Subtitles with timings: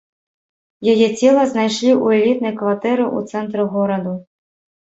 [0.93, 4.19] Яе цела знайшлі ў элітнай кватэры ў цэнтры гораду.